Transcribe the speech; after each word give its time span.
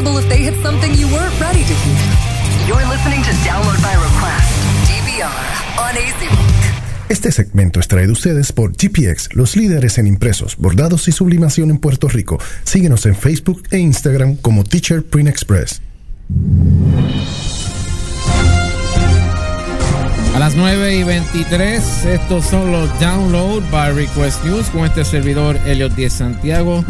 possible 0.00 0.18
if 0.18 0.28
they 0.28 0.42
hit 0.42 0.54
something 0.62 0.94
you 0.94 1.06
weren't 1.08 1.38
ready 1.40 1.64
to 1.64 1.74
hear. 1.74 1.96
You're 2.66 2.86
listening 2.88 3.22
to 3.22 3.30
Download 3.44 3.80
by 3.82 3.94
Request, 3.94 4.50
DVR, 4.88 5.78
on 5.78 5.96
AC 5.96 6.28
Rock. 6.28 6.50
Este 7.08 7.32
segmento 7.32 7.80
es 7.80 7.88
traído 7.88 8.10
a 8.10 8.12
ustedes 8.12 8.52
por 8.52 8.72
GPX, 8.72 9.34
los 9.34 9.56
líderes 9.56 9.98
en 9.98 10.06
impresos, 10.06 10.56
bordados 10.56 11.08
y 11.08 11.12
sublimación 11.12 11.70
en 11.70 11.78
Puerto 11.78 12.08
Rico. 12.08 12.38
Síguenos 12.62 13.04
en 13.06 13.16
Facebook 13.16 13.64
e 13.70 13.78
Instagram 13.78 14.36
como 14.36 14.62
Teacher 14.62 15.04
Print 15.04 15.28
Express. 15.28 15.82
A 20.34 20.38
las 20.38 20.54
9 20.54 20.96
y 20.96 21.02
23, 21.02 22.04
estos 22.06 22.46
son 22.46 22.70
los 22.70 22.88
Download 23.00 23.62
by 23.72 23.92
Request 23.92 24.44
News 24.44 24.68
con 24.68 24.84
este 24.84 25.04
servidor 25.04 25.58
Elliot 25.66 25.94
10 25.96 26.12
Santiago. 26.12 26.84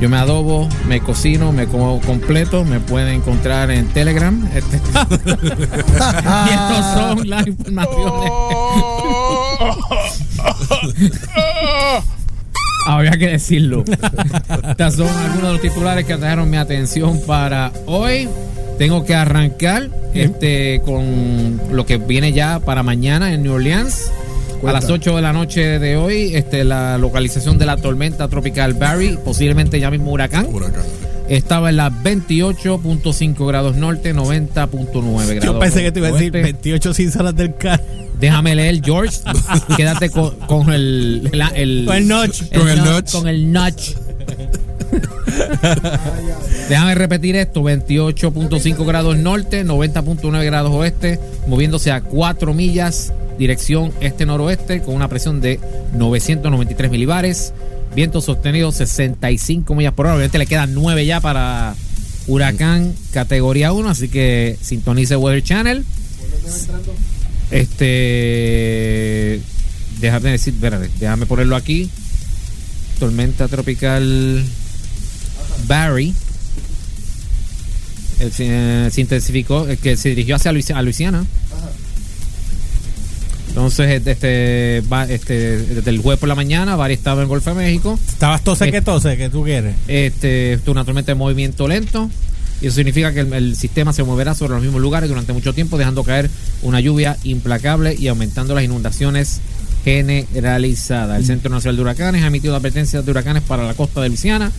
Yo 0.00 0.08
me 0.10 0.16
adobo, 0.16 0.68
me 0.86 1.00
cocino, 1.00 1.52
me 1.52 1.66
como 1.66 2.00
completo. 2.00 2.64
Me 2.64 2.80
pueden 2.80 3.14
encontrar 3.14 3.70
en 3.70 3.86
Telegram. 3.88 4.46
Este- 4.54 4.76
y 4.76 6.50
estos 6.50 6.86
son 6.94 7.28
las 7.28 7.46
informaciones. 7.46 8.30
Había 12.86 13.12
que 13.12 13.28
decirlo. 13.28 13.82
Estas 14.68 14.96
son 14.96 15.08
algunos 15.08 15.42
de 15.42 15.52
los 15.52 15.60
titulares 15.62 16.04
que 16.04 16.12
atrajeron 16.12 16.50
mi 16.50 16.58
atención 16.58 17.18
para 17.26 17.72
hoy. 17.86 18.28
Tengo 18.78 19.04
que 19.04 19.14
arrancar 19.14 19.88
este 20.12 20.82
con 20.84 21.60
lo 21.72 21.86
que 21.86 21.96
viene 21.96 22.32
ya 22.32 22.60
para 22.60 22.82
mañana 22.82 23.32
en 23.32 23.42
New 23.42 23.54
Orleans. 23.54 24.10
A 24.66 24.72
las 24.72 24.88
8 24.88 25.16
de 25.16 25.22
la 25.22 25.32
noche 25.32 25.78
de 25.78 25.96
hoy, 25.96 26.34
este, 26.34 26.64
la 26.64 26.96
localización 26.98 27.58
de 27.58 27.66
la 27.66 27.76
tormenta 27.76 28.28
tropical 28.28 28.74
Barry, 28.74 29.18
posiblemente 29.24 29.78
ya 29.80 29.90
mismo 29.90 30.10
huracán, 30.12 30.46
estaba 31.28 31.70
en 31.70 31.76
las 31.76 31.92
28.5 31.92 33.46
grados 33.46 33.76
norte, 33.76 34.14
90.9 34.14 35.26
grados. 35.26 35.44
Yo 35.44 35.58
pensé 35.58 35.82
que 35.82 35.92
te 35.92 35.98
iba 36.00 36.08
a 36.08 36.12
decir 36.12 36.32
oeste. 36.34 36.42
28 36.42 36.94
sin 36.94 37.10
salas 37.10 37.34
del 37.36 37.54
carro. 37.56 37.82
Déjame 38.20 38.54
leer, 38.54 38.80
George. 38.82 39.18
Quédate 39.76 40.10
con, 40.10 40.30
con 40.46 40.72
el, 40.72 41.28
el, 41.32 41.42
el- 41.54 41.84
Con 41.86 41.96
el 41.96 42.08
notch. 42.08 42.42
Con 42.54 42.68
el 42.68 42.78
no- 42.78 42.84
notch. 42.92 43.12
Con 43.12 43.28
el 43.28 43.52
notch. 43.52 43.90
Déjame 46.68 46.94
repetir 46.94 47.36
esto: 47.36 47.62
28.5 47.62 48.86
grados 48.86 49.16
norte, 49.16 49.64
90.9 49.64 50.44
grados 50.44 50.72
oeste, 50.72 51.18
moviéndose 51.46 51.90
a 51.90 52.00
4 52.02 52.54
millas, 52.54 53.12
dirección 53.38 53.92
este-noroeste, 54.00 54.82
con 54.82 54.94
una 54.94 55.08
presión 55.08 55.40
de 55.40 55.60
993 55.94 56.90
milibares. 56.90 57.52
Viento 57.94 58.20
sostenido 58.20 58.72
65 58.72 59.74
millas 59.74 59.92
por 59.94 60.06
hora. 60.06 60.14
Obviamente 60.16 60.38
le 60.38 60.46
quedan 60.46 60.74
9 60.74 61.06
ya 61.06 61.20
para 61.20 61.74
huracán 62.26 62.94
categoría 63.12 63.72
1, 63.72 63.88
así 63.88 64.08
que 64.08 64.58
sintonice 64.60 65.16
Weather 65.16 65.42
Channel. 65.42 65.84
Este. 67.50 69.40
Déjame 70.00 70.30
decir, 70.30 70.54
espérate, 70.54 70.90
déjame 70.98 71.26
ponerlo 71.26 71.56
aquí. 71.56 71.88
Tormenta 72.98 73.48
tropical 73.48 74.44
Barry. 75.66 76.14
eh, 78.20 78.88
se, 78.90 79.00
intensificó, 79.00 79.68
eh, 79.68 79.76
que 79.76 79.96
se 79.96 80.10
dirigió 80.10 80.36
hacia 80.36 80.52
Luisiana. 80.52 81.24
Entonces, 83.54 84.04
este, 84.04 84.82
va, 84.92 85.04
este, 85.04 85.58
desde 85.58 85.88
el 85.88 85.98
jueves 86.00 86.18
por 86.18 86.28
la 86.28 86.34
mañana, 86.34 86.74
Barry 86.74 86.94
estaba 86.94 87.22
en 87.22 87.28
Golfo 87.28 87.50
de 87.50 87.56
México. 87.56 87.96
Estabas 88.08 88.42
tose 88.42 88.68
que 88.72 88.82
tose, 88.82 89.16
que 89.16 89.28
tú 89.28 89.44
quieres. 89.44 89.76
Este, 89.86 90.58
una 90.66 90.84
tormenta 90.84 91.12
de 91.12 91.14
movimiento 91.14 91.68
lento. 91.68 92.10
Y 92.60 92.66
eso 92.66 92.76
significa 92.76 93.12
que 93.14 93.20
el, 93.20 93.32
el 93.32 93.56
sistema 93.56 93.92
se 93.92 94.02
moverá 94.02 94.34
sobre 94.34 94.54
los 94.54 94.62
mismos 94.62 94.80
lugares 94.80 95.08
durante 95.08 95.32
mucho 95.32 95.52
tiempo, 95.52 95.78
dejando 95.78 96.02
caer 96.02 96.28
una 96.62 96.80
lluvia 96.80 97.16
implacable 97.22 97.94
y 97.96 98.08
aumentando 98.08 98.56
las 98.56 98.64
inundaciones 98.64 99.40
generalizadas. 99.84 101.20
El 101.20 101.24
Centro 101.24 101.50
Nacional 101.50 101.76
de 101.76 101.82
Huracanes 101.82 102.24
ha 102.24 102.26
emitido 102.26 102.56
advertencias 102.56 103.04
de 103.04 103.10
huracanes 103.10 103.44
para 103.44 103.64
la 103.64 103.74
costa 103.74 104.00
de 104.00 104.08
Luisiana, 104.08 104.50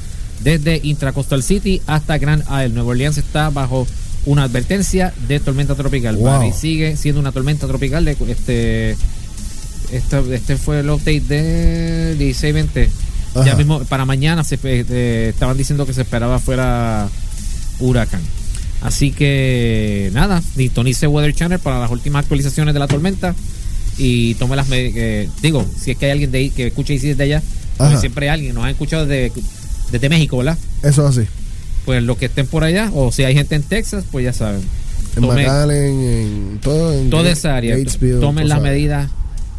desde 0.42 0.80
Intracoastal 0.84 1.44
City 1.44 1.82
hasta 1.86 2.18
Grand 2.18 2.44
Isle. 2.44 2.70
Nueva 2.70 2.92
Orleans 2.92 3.18
está 3.18 3.50
bajo 3.50 3.86
una 4.26 4.44
advertencia 4.44 5.14
de 5.28 5.40
tormenta 5.40 5.76
tropical. 5.76 6.16
Wow. 6.18 6.26
Barry 6.26 6.52
sigue 6.54 6.98
siendo 6.98 7.20
una 7.22 7.32
tormenta 7.32 7.68
tropical 7.68 8.06
de 8.06 8.12
este 8.30 8.98
este, 9.92 10.36
este 10.36 10.58
fue 10.58 10.80
el 10.80 10.90
update 10.90 11.22
de 11.22 12.16
16-20. 12.18 12.90
Ya 13.36 13.42
Ajá. 13.42 13.56
mismo, 13.56 13.84
para 13.84 14.06
mañana 14.06 14.44
se 14.44 14.60
espe- 14.60 14.86
eh, 14.90 15.30
estaban 15.30 15.58
diciendo 15.58 15.86
que 15.86 15.94
se 15.94 16.02
esperaba 16.02 16.40
fuera 16.40 17.08
huracán. 17.80 18.22
Así 18.82 19.12
que 19.12 20.10
nada, 20.14 20.42
sintonice 20.42 21.08
Weather 21.08 21.34
Channel 21.36 21.60
para 21.60 21.80
las 21.80 21.92
últimas 21.92 22.22
actualizaciones 22.24 22.74
de 22.74 22.80
la 22.80 22.88
tormenta 22.88 23.36
y 23.98 24.36
tome 24.36 24.56
las 24.56 24.68
eh, 24.72 25.30
digo, 25.42 25.66
si 25.80 25.92
es 25.92 25.98
que 25.98 26.06
hay 26.06 26.12
alguien 26.14 26.32
de 26.32 26.38
ahí 26.40 26.50
que 26.50 26.68
escuche 26.68 26.94
y 26.94 27.00
si 27.00 27.08
desde 27.10 27.24
allá, 27.24 27.44
porque 27.78 27.94
Ajá. 27.94 28.02
siempre 28.02 28.30
hay 28.30 28.34
alguien, 28.34 28.56
nos 28.56 28.64
han 28.64 28.72
escuchado 28.72 29.06
desde, 29.06 29.32
desde 29.92 30.10
México, 30.10 30.38
¿verdad? 30.38 30.58
Eso 30.84 31.08
es 31.10 31.18
así. 31.18 31.28
Pues 31.86 32.02
los 32.04 32.18
que 32.18 32.26
estén 32.26 32.48
por 32.48 32.64
allá, 32.64 32.90
o 32.94 33.12
si 33.12 33.24
hay 33.24 33.34
gente 33.36 33.56
en 33.56 33.64
Texas, 33.64 34.04
pues 34.12 34.26
ya 34.26 34.34
saben. 34.34 34.62
En 35.16 35.24
Tome- 35.24 35.44
McAllen, 35.44 36.04
en 36.04 36.60
todo. 36.62 36.94
En 36.94 37.10
toda 37.10 37.30
esa 37.30 37.56
área, 37.56 37.78
Gatesville, 37.78 38.20
tomen 38.20 38.50
las 38.50 38.62
medidas 38.62 39.10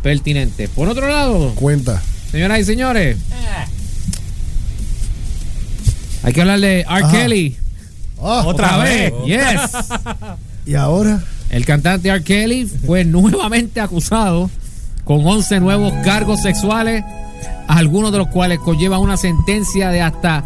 pertinentes. 0.03 0.69
Por 0.71 0.89
otro 0.89 1.09
lado, 1.09 1.55
Cuenta. 1.55 2.03
Señoras 2.31 2.61
y 2.61 2.65
señores, 2.65 3.17
hay 6.23 6.33
que 6.33 6.41
hablar 6.41 6.61
de 6.61 6.81
R. 6.81 6.87
Ajá. 6.89 7.11
Kelly. 7.11 7.57
Ah, 8.21 8.43
Otra 8.47 8.79
vez, 8.79 9.13
yes. 9.25 9.71
Y 10.67 10.75
ahora, 10.75 11.23
El 11.51 11.65
cantante 11.65 12.09
R. 12.09 12.23
Kelly 12.25 12.67
fue 12.67 13.05
nuevamente 13.07 13.81
acusado 13.81 14.51
con 15.05 15.25
11 15.25 15.61
nuevos 15.61 15.93
cargos 16.05 16.43
sexuales, 16.43 17.05
algunos 17.69 18.11
de 18.11 18.19
los 18.19 18.29
cuales 18.29 18.59
conllevan 18.59 19.01
una 19.01 19.17
sentencia 19.17 19.91
de 19.91 20.01
hasta 20.01 20.45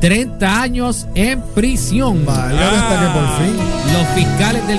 30 0.00 0.62
años 0.62 1.06
en 1.14 1.40
prisión. 1.54 2.24
vale, 2.24 2.58
hasta 2.62 3.00
que 3.00 3.06
por 3.18 3.38
fin. 3.38 3.56
Los 3.92 4.06
fiscales 4.14 4.66
del. 4.66 4.78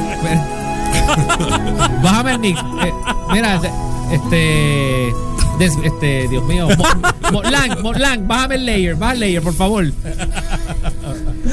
Bájame, 2.03 2.37
Nick. 2.39 2.57
Eh, 2.57 2.91
mira, 3.31 3.59
este. 4.11 5.13
des- 5.59 5.77
este, 5.83 6.27
Dios 6.29 6.43
mío. 6.45 6.67
Mo- 6.77 7.31
Motlang, 7.31 7.81
Motlang, 7.81 8.27
bájame 8.27 8.55
el 8.55 8.65
layer, 8.65 8.95
baja 8.95 9.13
el 9.13 9.19
layer, 9.19 9.41
por 9.41 9.53
favor. 9.53 9.91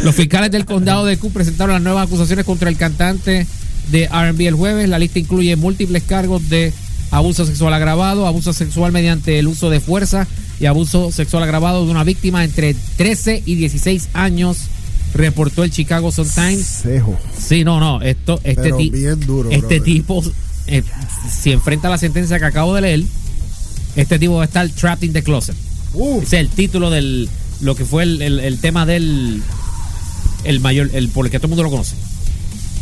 Los 0.02 0.14
fiscales 0.14 0.50
del 0.50 0.64
condado 0.66 1.04
de 1.06 1.16
Cook 1.16 1.32
presentaron 1.32 1.72
las 1.74 1.82
nuevas 1.82 2.06
acusaciones 2.06 2.44
contra 2.44 2.68
el 2.68 2.76
cantante 2.76 3.46
de 3.90 4.06
RB 4.08 4.40
el 4.48 4.54
jueves. 4.54 4.88
La 4.88 4.98
lista 4.98 5.18
incluye 5.18 5.56
múltiples 5.56 6.02
cargos 6.04 6.48
de 6.48 6.72
abuso 7.10 7.44
sexual 7.46 7.72
agravado, 7.74 8.26
abuso 8.26 8.52
sexual 8.52 8.92
mediante 8.92 9.38
el 9.38 9.46
uso 9.48 9.70
de 9.70 9.80
fuerza 9.80 10.26
y 10.60 10.66
abuso 10.66 11.10
sexual 11.12 11.42
agravado 11.42 11.84
de 11.84 11.90
una 11.90 12.04
víctima 12.04 12.44
entre 12.44 12.74
13 12.96 13.42
y 13.44 13.54
16 13.56 14.08
años, 14.12 14.58
reportó 15.14 15.64
el 15.64 15.70
Chicago 15.70 16.10
Sun-Times. 16.12 16.64
Cejo. 16.82 17.18
Sí, 17.38 17.64
no, 17.64 17.80
no, 17.80 18.00
esto, 18.02 18.40
este, 18.44 18.62
Pero 18.62 18.76
ti- 18.76 18.90
bien 18.90 19.20
duro, 19.20 19.50
este 19.50 19.60
brother. 19.78 19.82
tipo, 19.82 20.22
eh, 20.66 20.82
si 21.30 21.52
enfrenta 21.52 21.88
la 21.88 21.98
sentencia 21.98 22.38
que 22.38 22.44
acabo 22.44 22.74
de 22.74 22.80
leer, 22.82 23.02
este 23.96 24.18
tipo 24.18 24.34
va 24.36 24.42
a 24.42 24.46
estar 24.46 24.68
trapped 24.70 25.04
in 25.06 25.12
the 25.12 25.22
closet. 25.22 25.54
Uh, 25.92 26.18
Ese 26.22 26.36
es 26.36 26.40
el 26.40 26.48
título 26.48 26.90
del, 26.90 27.28
lo 27.60 27.76
que 27.76 27.84
fue 27.84 28.02
el, 28.02 28.20
el- 28.22 28.40
el 28.40 28.58
tema 28.58 28.86
del, 28.86 29.42
el 30.44 30.60
mayor, 30.60 30.90
el 30.94 31.08
por 31.08 31.26
el 31.26 31.30
que 31.30 31.38
todo 31.38 31.46
el 31.46 31.50
mundo 31.50 31.62
lo 31.64 31.70
conoce. 31.70 31.94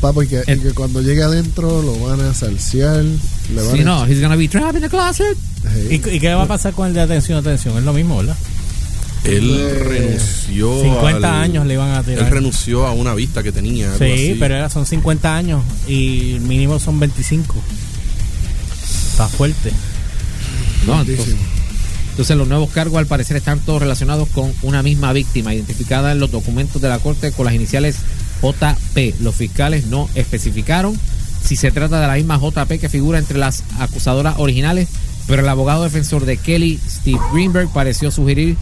papo, 0.01 0.23
y 0.23 0.27
que, 0.29 0.43
y 0.47 0.51
El- 0.51 0.61
que 0.63 0.73
cuando 0.73 1.01
llegue 1.01 1.23
adentro 1.23 1.81
lo 1.83 1.99
van 2.01 2.21
a 2.21 2.35
salsear. 2.35 3.05
Le 3.05 3.63
van 3.63 3.73
Sí, 3.77 3.81
a 3.81 3.85
no, 3.85 4.07
he's 4.07 4.21
gonna 4.21 4.37
be 4.37 4.49
trapped 4.49 4.77
in 4.77 4.83
the 4.83 4.89
closet. 4.89 5.37
Sí. 5.63 6.01
¿Y, 6.11 6.17
y 6.17 6.21
qué 6.21 6.35
va 6.35 6.43
a 6.43 6.49
pasar 6.49 6.73
con 6.73 6.89
el 6.89 6.95
de 6.95 7.01
atención, 7.01 7.39
atención? 7.39 7.77
Es 7.79 7.85
lo 7.85 7.93
mismo, 7.93 8.17
¿verdad? 8.19 8.37
Él 9.25 9.51
Eh, 9.57 9.85
renunció. 9.85 10.83
50 10.83 11.29
al- 11.39 11.45
años 11.45 11.67
le 11.67 11.75
iban 11.75 11.93
a 11.93 12.03
tirar. 12.03 12.25
Él 12.25 12.31
renunció 12.31 12.87
a 12.87 12.93
una 12.93 13.15
vista 13.15 13.43
que 13.43 13.53
tenía. 13.53 13.87
algo 13.87 13.99
Sí, 13.99 14.13
así. 14.13 14.37
pero 14.41 14.57
era- 14.57 14.69
son 14.69 14.85
50 14.87 15.37
años 15.37 15.63
y 15.87 16.33
el 16.35 16.41
mínimo 16.41 16.81
son 16.81 16.99
25. 16.99 17.55
Está 19.13 19.29
fuerte. 19.29 19.71
No, 20.87 21.01
entonces, 21.03 21.37
entonces 22.11 22.37
los 22.37 22.49
nuevos 22.49 22.71
cargos 22.71 22.99
al 22.99 23.07
parecer 23.07 23.37
están 23.37 23.61
todos 23.61 23.81
relacionados 23.81 24.29
con 24.31 24.53
una 24.63 24.83
misma 24.83 25.13
víctima 25.13 25.55
identificada 25.55 26.11
en 26.13 26.19
los 26.19 26.31
documentos 26.33 26.83
de 26.83 26.89
la 26.89 26.99
corte 26.99 27.31
con 27.31 27.47
las 27.47 27.55
iniciales 27.55 27.97
JP. 28.43 29.15
Los 29.21 29.37
fiscales 29.37 29.87
no 29.87 30.09
especificaron 30.17 30.99
si 31.45 31.55
se 31.55 31.71
trata 31.71 32.01
de 32.01 32.07
la 32.09 32.15
misma 32.15 32.39
JP 32.39 32.79
que 32.81 32.89
figura 32.89 33.19
entre 33.21 33.39
las 33.39 33.63
acusadoras 33.79 34.35
originales, 34.39 34.89
pero 35.27 35.43
el 35.43 35.49
abogado 35.49 35.85
defensor 35.85 36.25
de 36.27 36.37
Kelly, 36.37 36.79
Steve 36.89 37.19
Greenberg, 37.33 37.69
pareció 37.73 38.11
sugerir 38.11 38.57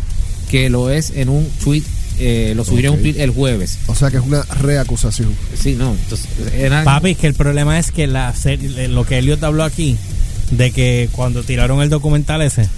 que 0.50 0.68
lo 0.70 0.90
es 0.90 1.10
en 1.10 1.28
un 1.28 1.48
tweet, 1.62 1.82
eh, 2.18 2.52
lo 2.56 2.64
sugirió 2.64 2.92
un 2.92 3.00
tweet 3.00 3.22
el 3.22 3.30
jueves. 3.30 3.78
O 3.86 3.94
sea 3.94 4.10
que 4.10 4.16
es 4.18 4.22
una 4.22 4.42
reacusación. 4.42 5.34
Sí, 5.58 5.74
no, 5.76 5.92
entonces 5.92 6.26
eran- 6.54 6.84
Papi, 6.84 7.10
es 7.12 7.18
que 7.18 7.26
el 7.28 7.34
problema 7.34 7.78
es 7.78 7.90
que 7.92 8.06
la 8.06 8.34
serie- 8.34 8.88
lo 8.88 9.04
que 9.04 9.18
Elliot 9.18 9.42
habló 9.42 9.64
aquí, 9.64 9.96
de 10.50 10.70
que 10.72 11.08
cuando 11.12 11.42
tiraron 11.44 11.80
el 11.82 11.88
documental 11.90 12.42
ese, 12.42 12.68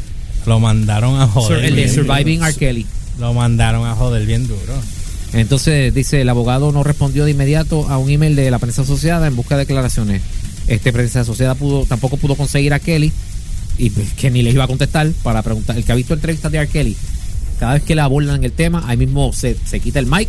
lo 0.46 0.60
mandaron 0.60 1.20
a 1.20 1.26
joder. 1.26 1.64
el 1.64 1.76
de. 1.76 1.88
Surviving 1.88 2.42
R. 2.42 2.54
Kelly. 2.54 2.86
Lo 3.18 3.32
mandaron 3.34 3.86
a 3.86 3.94
joder 3.94 4.26
bien 4.26 4.46
duro. 4.46 4.74
Entonces 5.32 5.94
dice, 5.94 6.20
el 6.20 6.28
abogado 6.28 6.72
no 6.72 6.82
respondió 6.84 7.24
de 7.24 7.30
inmediato 7.30 7.88
a 7.88 7.96
un 7.96 8.10
email 8.10 8.36
de 8.36 8.50
la 8.50 8.58
prensa 8.58 8.82
asociada 8.82 9.26
en 9.26 9.34
busca 9.36 9.56
de 9.56 9.60
declaraciones. 9.62 10.20
Este 10.66 10.92
prensa 10.92 11.20
asociada 11.20 11.54
pudo, 11.54 11.86
tampoco 11.86 12.16
pudo 12.18 12.34
conseguir 12.36 12.74
a 12.74 12.78
Kelly 12.80 13.12
y 13.78 13.90
pues, 13.90 14.12
que 14.14 14.30
ni 14.30 14.42
le 14.42 14.50
iba 14.50 14.64
a 14.64 14.68
contestar 14.68 15.08
para 15.22 15.42
preguntar. 15.42 15.76
El 15.76 15.84
que 15.84 15.92
ha 15.92 15.94
visto 15.94 16.14
entrevistas 16.14 16.50
de 16.52 16.58
R. 16.58 16.68
Kelly, 16.68 16.96
cada 17.58 17.74
vez 17.74 17.82
que 17.82 17.94
le 17.94 18.00
abordan 18.00 18.42
el 18.44 18.52
tema, 18.52 18.84
ahí 18.86 18.96
mismo 18.96 19.32
se, 19.32 19.56
se 19.64 19.80
quita 19.80 19.98
el 19.98 20.06
mic 20.06 20.28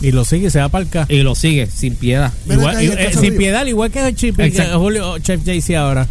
Y 0.00 0.10
lo 0.12 0.24
sigue, 0.24 0.50
se 0.50 0.58
va 0.60 0.68
para 0.68 0.84
acá. 0.84 1.06
y 1.08 1.22
lo 1.22 1.34
sigue 1.34 1.66
sin 1.66 1.94
piedad. 1.94 2.32
Igual- 2.48 2.82
y 2.82 2.86
eh, 2.88 3.10
sin 3.18 3.36
piedad, 3.36 3.64
igual 3.66 3.90
que 3.90 4.14
Chip, 4.14 4.36
que 4.36 4.50
Julio, 4.74 5.18
Chef 5.18 5.42
JC 5.44 5.74
ahora. 5.76 6.06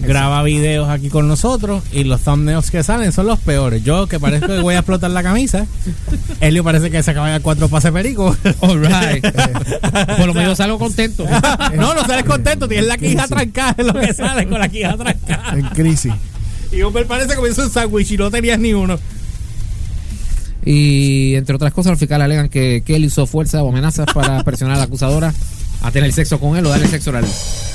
Graba 0.00 0.42
videos 0.42 0.88
aquí 0.88 1.08
con 1.10 1.28
nosotros 1.28 1.82
y 1.92 2.04
los 2.04 2.22
thumbnails 2.22 2.70
que 2.70 2.82
salen 2.82 3.12
son 3.12 3.26
los 3.26 3.38
peores. 3.38 3.84
Yo 3.84 4.06
que 4.06 4.18
parezco 4.18 4.46
que 4.46 4.60
voy 4.60 4.74
a 4.74 4.78
explotar 4.78 5.10
la 5.10 5.22
camisa. 5.22 5.66
Elio 6.40 6.64
parece 6.64 6.90
que 6.90 7.02
se 7.02 7.10
acaba 7.10 7.30
de 7.30 7.40
cuatro 7.40 7.68
pases 7.68 7.92
perico. 7.92 8.34
All 8.60 8.80
right. 8.80 9.24
Por 10.16 10.26
lo 10.26 10.34
menos 10.34 10.58
salgo 10.58 10.78
contento. 10.78 11.26
no, 11.74 11.94
no 11.94 12.06
sales 12.06 12.24
contento, 12.24 12.66
tienes 12.66 12.86
la 12.86 12.96
quija 12.96 13.26
trancada, 13.26 13.74
es 13.76 13.86
lo 13.86 13.94
que 13.94 14.14
sale 14.14 14.48
con 14.48 14.58
la 14.58 14.68
quija 14.68 14.96
trancada. 14.96 15.52
En 15.58 15.66
crisis. 15.68 16.12
Y 16.72 16.82
Humber 16.82 17.06
parece 17.06 17.34
que 17.34 17.42
me 17.42 17.48
hizo 17.48 17.62
un 17.62 17.70
sándwich 17.70 18.12
y 18.12 18.16
no 18.16 18.30
tenías 18.30 18.58
ni 18.58 18.72
uno. 18.72 18.98
Y 20.64 21.34
entre 21.34 21.56
otras 21.56 21.72
cosas, 21.72 21.90
los 21.90 21.98
fiscales 21.98 22.24
alegan 22.24 22.48
que 22.48 22.82
Kelly 22.84 23.06
usó 23.06 23.26
fuerza 23.26 23.62
o 23.62 23.68
amenazas 23.70 24.06
para 24.12 24.42
presionar 24.44 24.76
a 24.76 24.78
la 24.78 24.84
acusadora 24.84 25.32
a 25.82 25.90
tener 25.90 26.12
sexo 26.12 26.38
con 26.40 26.56
él 26.56 26.66
o 26.66 26.68
darle 26.68 26.86
sexo 26.88 27.10
oral. 27.10 27.24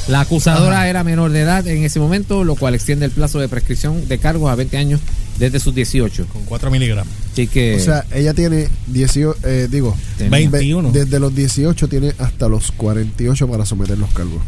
La 0.07 0.22
acusadora 0.22 0.88
era 0.88 1.04
menor 1.04 1.31
de 1.31 1.42
edad 1.42 1.66
en 1.68 1.84
ese 1.84 2.00
momento, 2.00 2.44
lo 2.44 2.56
cual 2.56 2.75
extiende 2.75 3.06
el 3.06 3.12
plazo 3.12 3.40
de 3.40 3.48
prescripción 3.50 4.07
de 4.07 4.19
cargos 4.19 4.52
a 4.52 4.56
20 4.56 4.78
años 4.78 5.02
desde 5.40 5.60
sus 5.60 5.74
18. 5.74 6.28
Con 6.28 6.44
4 6.46 6.69
miligramos. 6.69 7.12
Así 7.34 7.48
que 7.48 7.75
O 7.75 7.80
sea, 7.80 8.06
ella 8.13 8.34
tiene 8.36 8.68
18, 8.88 9.36
eh, 9.44 9.68
digo, 9.69 9.98
Tenía. 10.18 10.30
ve- 10.31 10.48
21. 10.50 10.92
desde 10.92 11.19
los 11.19 11.34
18 11.34 11.88
tiene 11.88 12.13
hasta 12.19 12.48
los 12.48 12.72
48 12.74 13.48
para 13.48 13.66
someter 13.66 13.98
los 13.98 14.12
cargos. 14.12 14.42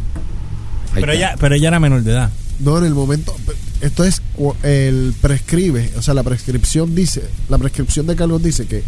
Pero 0.94 1.12
ella, 1.12 1.36
pero 1.40 1.56
ella 1.56 1.68
era 1.70 1.80
menor 1.80 2.04
de 2.04 2.12
edad. 2.12 2.30
No, 2.60 2.78
en 2.78 2.86
el 2.86 2.94
momento, 2.96 3.36
esto 3.82 4.04
es 4.04 4.22
el 4.64 5.14
prescribe, 5.22 5.92
o 5.98 6.02
sea, 6.02 6.14
la 6.16 6.24
prescripción 6.24 6.96
dice, 6.96 7.22
la 7.50 7.58
prescripción 7.60 8.08
de 8.08 8.16
cargos 8.16 8.42
dice 8.42 8.66
que 8.66 8.84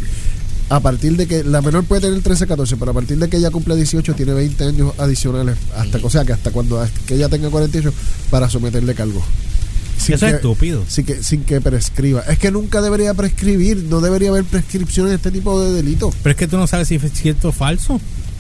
a 0.69 0.79
partir 0.79 1.15
de 1.17 1.27
que 1.27 1.43
la 1.43 1.61
menor 1.61 1.83
puede 1.85 2.01
tener 2.01 2.21
13, 2.21 2.45
14, 2.47 2.77
pero 2.77 2.91
a 2.91 2.93
partir 2.93 3.17
de 3.17 3.27
que 3.27 3.37
ella 3.37 3.49
cumple 3.51 3.75
18 3.75 4.13
tiene 4.15 4.33
20 4.33 4.63
años 4.65 4.93
adicionales, 4.99 5.57
hasta, 5.75 5.97
o 6.03 6.09
sea, 6.09 6.23
que 6.25 6.33
hasta 6.33 6.51
cuando 6.51 6.85
que 7.07 7.15
ella 7.15 7.27
tenga 7.29 7.49
48 7.49 7.91
para 8.29 8.49
someterle 8.49 8.93
cargos. 8.93 9.23
Sin 9.97 10.15
Eso 10.15 10.25
es 10.27 10.31
que- 10.31 10.35
estúpido. 10.37 10.83
Sin 10.87 11.05
que, 11.05 11.23
sin 11.23 11.43
que 11.43 11.59
prescriba. 11.59 12.21
Es 12.21 12.39
que 12.39 12.51
nunca 12.51 12.81
debería 12.81 13.13
prescribir, 13.13 13.83
no 13.89 13.99
debería 13.99 14.29
haber 14.29 14.45
prescripción 14.45 15.07
en 15.09 15.15
este 15.15 15.29
tipo 15.31 15.61
de 15.61 15.73
delitos. 15.73 16.13
Pero 16.23 16.31
es 16.31 16.37
que 16.37 16.47
tú 16.47 16.55
no 16.57 16.67
sabes 16.67 16.87
si 16.87 16.95
es 16.95 17.13
cierto 17.13 17.49
o 17.49 17.51
falso. 17.51 17.99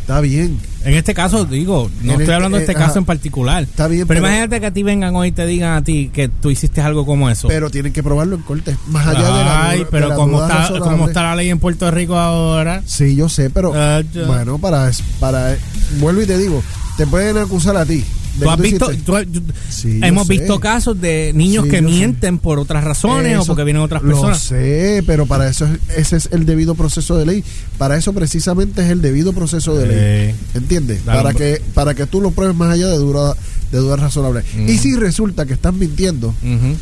Está 0.09 0.21
bien. 0.21 0.57
En 0.85 0.95
este 0.95 1.13
caso, 1.13 1.45
digo, 1.45 1.87
no 2.01 2.01
En 2.01 2.09
estoy 2.09 2.23
este- 2.23 2.33
hablando 2.33 2.57
de 2.57 2.63
este 2.63 2.71
eh, 2.71 2.75
caso 2.75 2.89
ajá. 2.93 2.99
en 2.99 3.05
particular. 3.05 3.61
Está 3.61 3.87
bien, 3.87 4.07
pero, 4.07 4.21
pero- 4.21 4.27
imagínate 4.27 4.59
que 4.59 4.65
a 4.65 4.71
ti 4.73 4.81
vengan 4.81 5.15
hoy 5.15 5.27
y 5.27 5.31
te 5.31 5.45
digan 5.45 5.73
a 5.77 5.83
ti 5.83 6.09
que 6.11 6.27
tú 6.29 6.49
hiciste 6.49 6.81
algo 6.81 7.05
como 7.05 7.29
eso. 7.29 7.47
Pero 7.47 7.69
tienen 7.69 7.93
que 7.93 8.01
probarlo 8.01 8.35
en 8.37 8.41
corte. 8.41 8.75
Más 8.87 9.05
allá 9.05 9.19
de 9.21 9.43
la 9.43 9.69
Ay, 9.69 9.79
de 9.81 9.85
pero 9.85 10.07
la 10.09 10.15
como 10.15 10.41
está, 10.41 10.57
razonable. 10.61 10.79
como 10.91 11.07
está 11.09 11.21
la 11.21 11.35
ley 11.35 11.49
en 11.51 11.59
Puerto 11.59 11.91
Rico 11.91 12.17
ahora. 12.17 12.81
Sí, 12.87 13.15
yo 13.15 13.29
sé, 13.29 13.51
pero 13.51 13.71
Ah, 13.75 14.01
bueno, 14.25 14.57
para, 14.57 14.89
para 15.19 15.55
vuelvo 15.99 16.23
y 16.23 16.25
te 16.25 16.39
digo, 16.39 16.63
te 16.97 17.05
pueden 17.05 17.37
acusar 17.37 17.77
a 17.77 17.85
ti. 17.85 18.03
Tú 18.39 18.49
has 18.49 18.59
visto, 18.59 18.89
tú 19.05 19.15
has- 19.15 19.25
Sí, 19.69 19.99
hemos 20.03 20.27
sé. 20.27 20.33
visto 20.33 20.59
casos 20.59 20.99
de 20.99 21.31
niños 21.35 21.65
Sí, 21.65 21.69
que 21.71 21.75
sé. 21.77 21.81
mienten 21.81 22.37
por 22.37 22.59
otras 22.59 22.83
razones 22.83 23.37
o 23.39 23.45
porque 23.45 23.63
vienen 23.63 23.81
otras 23.83 24.01
Lo 24.03 24.09
personas. 24.09 24.39
sé, 24.39 25.03
pero 25.05 25.25
para 25.25 25.49
eso 25.49 25.65
es- 25.65 25.97
ese 25.97 26.17
es 26.17 26.29
el 26.31 26.45
debido 26.45 26.75
proceso 26.75 27.17
de 27.17 27.25
ley. 27.25 27.43
Para 27.77 27.97
eso 27.97 28.13
precisamente 28.13 28.81
es 28.83 28.89
el 28.91 29.01
debido 29.01 29.33
proceso 29.33 29.75
de 29.75 29.87
ley. 29.87 29.97
Eh, 29.99 30.35
¿Entiendes? 30.55 31.01
Claro, 31.03 31.23
para 31.23 31.33
que 31.35 31.61
para 31.73 31.93
que 31.93 32.05
tú 32.05 32.21
lo 32.21 32.31
pruebes 32.31 32.55
más 32.55 32.71
allá 32.73 32.87
de 32.87 32.97
duda 32.97 33.35
de 33.71 33.77
dudas 33.77 33.99
razonables. 33.99 34.45
Y 34.67 34.77
si 34.79 34.95
resulta 34.95 35.45
que 35.45 35.53
estás 35.53 35.73
mintiendo, 35.73 36.33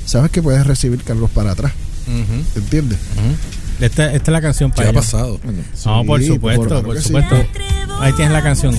sabes 0.05 0.31
que 0.31 0.41
puedes 0.41 0.65
recibir 0.65 1.01
cargos 1.03 1.29
para 1.31 1.51
atrás. 1.51 1.73
ujú, 2.07 2.59
¿Entiendes? 2.59 2.97
Esta, 3.81 4.11
esta 4.13 4.31
es 4.31 4.33
la 4.33 4.41
canción 4.41 4.71
¿Qué 4.71 4.77
para 4.77 4.87
ha 4.87 4.91
ellos. 4.91 5.05
pasado? 5.05 5.39
No, 5.85 6.03
por 6.05 6.19
Sí, 6.21 6.27
supuesto, 6.27 6.67
por- 6.67 6.83
por, 6.83 6.97
sí. 6.97 7.03
supuesto. 7.03 7.35
Ahí 7.99 8.13
tienes 8.13 8.33
la 8.33 8.43
canción. 8.43 8.75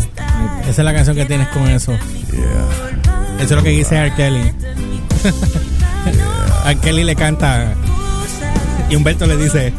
Esa 0.62 0.70
es 0.70 0.79
la 0.79 0.93
canción 0.94 1.17
que 1.17 1.25
tienes 1.26 1.49
con 1.49 1.69
eso. 1.69 1.93
Eso 1.93 3.44
es 3.44 3.50
lo 3.50 3.62
que 3.62 3.70
dice 3.70 3.97
R. 3.97 4.15
Kelly. 4.15 4.41
R. 6.67 6.76
Kelly 6.81 7.05
le 7.05 7.15
canta 7.17 7.75
y 8.91 8.97
Humberto 8.97 9.26
le 9.26 9.37
dice, 9.37 9.73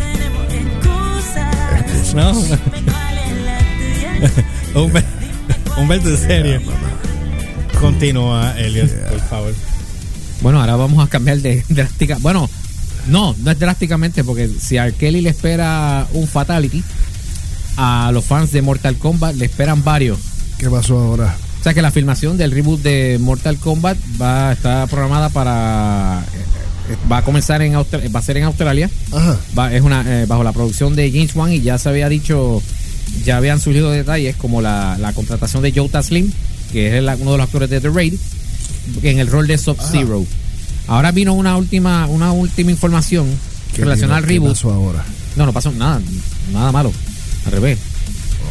no. 2.15 2.31
Humber- 4.75 5.03
Humberto, 5.77 6.09
en 6.09 6.17
serio. 6.17 6.61
Continúa, 7.79 8.53
Elliot, 8.57 8.89
por 9.09 9.19
favor. 9.21 9.53
Bueno, 10.41 10.59
ahora 10.61 10.75
vamos 10.75 11.05
a 11.05 11.09
cambiar 11.09 11.37
de 11.39 11.63
drástica. 11.69 12.17
Bueno, 12.19 12.49
no, 13.07 13.35
no 13.39 13.51
es 13.51 13.59
drásticamente 13.59 14.23
porque 14.23 14.47
si 14.47 14.77
a 14.77 14.85
R. 14.87 14.93
Kelly 14.95 15.21
le 15.21 15.29
espera 15.29 16.05
un 16.13 16.27
fatality, 16.27 16.83
a 17.79 18.11
los 18.11 18.25
fans 18.25 18.51
de 18.51 18.61
Mortal 18.61 18.97
Kombat 18.97 19.35
le 19.35 19.45
esperan 19.45 19.83
varios. 19.83 20.19
¿Qué 20.57 20.69
pasó 20.69 20.99
ahora? 20.99 21.35
O 21.59 21.63
sea 21.63 21.73
que 21.73 21.81
la 21.81 21.91
filmación 21.91 22.37
del 22.37 22.51
reboot 22.51 22.81
de 22.81 23.17
Mortal 23.19 23.57
Kombat 23.57 23.97
va 24.21 24.51
está 24.53 24.85
programada 24.87 25.29
para 25.29 26.23
eh, 26.33 26.93
eh, 26.93 26.95
va 27.11 27.17
a 27.17 27.23
comenzar 27.23 27.61
en 27.61 27.73
Austra- 27.75 28.01
va 28.13 28.19
a 28.19 28.23
ser 28.23 28.37
en 28.37 28.43
Australia. 28.45 28.89
Ajá. 29.13 29.37
Va- 29.57 29.73
es 29.73 29.81
una 29.81 30.03
eh, 30.05 30.25
bajo 30.25 30.43
la 30.43 30.51
producción 30.53 30.95
de 30.95 31.11
James 31.11 31.35
Wan 31.35 31.51
y 31.53 31.61
ya 31.61 31.77
se 31.77 31.89
había 31.89 32.09
dicho 32.09 32.61
ya 33.25 33.37
habían 33.37 33.59
surgido 33.59 33.89
detalles 33.91 34.35
como 34.35 34.61
la, 34.61 34.97
la 34.99 35.13
contratación 35.13 35.63
de 35.63 35.71
Joe 35.75 35.89
Taslim, 35.89 36.31
que 36.71 36.87
es 36.89 36.93
el- 36.95 37.09
uno 37.21 37.31
de 37.31 37.37
los 37.37 37.45
actores 37.45 37.69
de 37.69 37.81
The 37.81 37.89
Raid, 37.89 38.13
en 39.03 39.19
el 39.19 39.27
rol 39.27 39.47
de 39.47 39.57
Sub 39.57 39.77
Zero. 39.91 40.25
Ahora 40.87 41.11
vino 41.11 41.33
una 41.33 41.55
última 41.57 42.07
una 42.07 42.31
última 42.31 42.71
información 42.71 43.27
¿Qué 43.75 43.81
relacionada 43.83 44.17
al 44.17 44.23
reboot. 44.23 44.53
pasó 44.53 44.71
ahora? 44.71 45.03
No, 45.35 45.45
no 45.45 45.53
pasó 45.53 45.71
nada, 45.71 46.01
nada 46.51 46.71
malo. 46.71 46.91
Al 47.45 47.51
revés. 47.51 47.79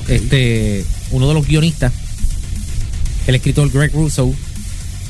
Este, 0.08 0.84
uno 1.10 1.28
de 1.28 1.34
los 1.34 1.46
guionistas, 1.46 1.92
el 3.26 3.34
escritor 3.34 3.70
Greg 3.70 3.92
Russo, 3.92 4.32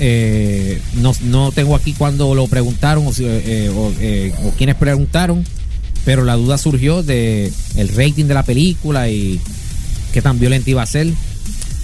eh, 0.00 0.80
no, 0.94 1.12
no 1.24 1.52
tengo 1.52 1.74
aquí 1.74 1.92
cuando 1.92 2.34
lo 2.34 2.46
preguntaron 2.46 3.06
o, 3.06 3.12
si- 3.12 3.24
eh, 3.26 3.70
o, 3.74 3.92
eh, 4.00 4.32
o 4.44 4.50
quienes 4.52 4.76
preguntaron, 4.76 5.44
pero 6.04 6.24
la 6.24 6.34
duda 6.36 6.58
surgió 6.58 7.02
de 7.02 7.52
el 7.76 7.88
rating 7.88 8.26
de 8.26 8.34
la 8.34 8.42
película 8.44 9.08
y 9.08 9.40
qué 10.12 10.22
tan 10.22 10.38
violenta 10.38 10.70
iba 10.70 10.82
a 10.82 10.86
ser. 10.86 11.08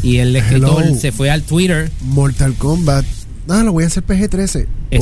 Y 0.02 0.18
el 0.18 0.34
escritor 0.36 0.84
Hello. 0.84 1.00
se 1.00 1.12
fue 1.12 1.30
al 1.30 1.42
Twitter. 1.42 1.90
Mortal 2.02 2.54
Kombat. 2.54 3.04
Ah, 3.48 3.62
lo 3.62 3.72
voy 3.72 3.84
a 3.84 3.86
hacer 3.88 4.02
PG-13. 4.04 4.66
Es, 4.90 5.00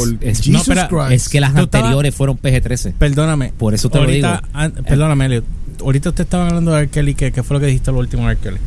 no, 0.48 0.62
es 1.10 1.28
que 1.28 1.40
las 1.40 1.54
anteriores 1.54 2.14
fueron 2.14 2.38
PG-13. 2.38 2.94
Perdóname. 2.94 3.52
Por 3.56 3.74
eso 3.74 3.88
te 3.90 3.98
lo 4.00 4.06
digo. 4.06 4.28
an- 4.52 4.72
perdóname, 4.86 5.26
Elliot. 5.26 5.44
Ahorita 5.80 6.10
usted 6.10 6.24
estaba 6.24 6.48
hablando 6.48 6.72
de 6.72 6.78
R. 6.78 6.88
Kelly. 6.90 7.14
¿Qué, 7.14 7.32
qué 7.32 7.42
fue 7.42 7.54
lo 7.54 7.60
que 7.60 7.66
dijiste 7.66 7.90
lo 7.90 7.98
último 7.98 8.26
de 8.26 8.32
R. 8.32 8.40
Kelly? 8.40 8.58